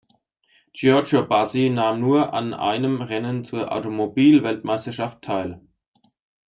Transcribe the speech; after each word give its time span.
Giorgio 0.73 1.21
Bassi 1.27 1.69
nahm 1.69 1.99
nur 1.99 2.33
an 2.33 2.55
einem 2.55 3.03
Rennen 3.03 3.45
zur 3.45 3.71
Automobil-Weltmeisterschaft 3.71 5.21
teil. 5.21 5.61